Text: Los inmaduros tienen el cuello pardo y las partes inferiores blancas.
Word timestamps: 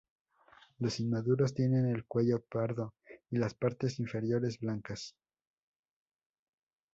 Los 0.79 0.99
inmaduros 0.99 1.53
tienen 1.53 1.85
el 1.85 2.05
cuello 2.05 2.41
pardo 2.49 2.95
y 3.29 3.37
las 3.37 3.53
partes 3.53 3.99
inferiores 3.99 4.57
blancas. 4.59 5.15